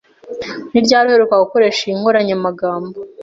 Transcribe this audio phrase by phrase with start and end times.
[0.71, 2.97] Ni ryari uheruka gukoresha iyi nkoranyamagambo?